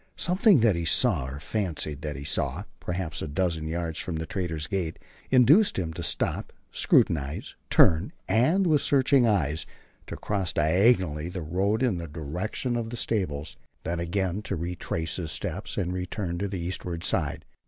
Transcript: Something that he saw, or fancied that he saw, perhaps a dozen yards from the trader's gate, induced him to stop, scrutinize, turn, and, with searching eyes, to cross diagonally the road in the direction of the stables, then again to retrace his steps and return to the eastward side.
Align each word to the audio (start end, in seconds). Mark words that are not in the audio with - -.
Something 0.17 0.61
that 0.61 0.75
he 0.75 0.83
saw, 0.83 1.25
or 1.27 1.39
fancied 1.39 2.01
that 2.01 2.15
he 2.15 2.23
saw, 2.23 2.63
perhaps 2.79 3.21
a 3.21 3.27
dozen 3.27 3.67
yards 3.67 3.99
from 3.99 4.15
the 4.15 4.25
trader's 4.25 4.65
gate, 4.65 4.97
induced 5.29 5.77
him 5.77 5.93
to 5.93 6.01
stop, 6.01 6.51
scrutinize, 6.71 7.53
turn, 7.69 8.11
and, 8.27 8.65
with 8.65 8.81
searching 8.81 9.27
eyes, 9.27 9.67
to 10.07 10.15
cross 10.17 10.53
diagonally 10.53 11.29
the 11.29 11.43
road 11.43 11.83
in 11.83 11.99
the 11.99 12.07
direction 12.07 12.75
of 12.75 12.89
the 12.89 12.97
stables, 12.97 13.57
then 13.83 13.99
again 13.99 14.41
to 14.41 14.55
retrace 14.55 15.17
his 15.17 15.31
steps 15.31 15.77
and 15.77 15.93
return 15.93 16.39
to 16.39 16.47
the 16.47 16.59
eastward 16.59 17.03
side. 17.03 17.45